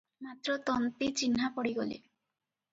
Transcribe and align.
ମାତ୍ର 0.27 0.55
ତନ୍ତୀ 0.69 1.11
ଚିହ୍ନା 1.21 1.53
ପଡ଼ିଗଲେ। 1.61 2.03